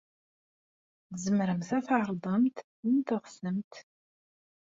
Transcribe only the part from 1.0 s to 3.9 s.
Tzemremt ad d-tɛerḍemt win teɣsemt.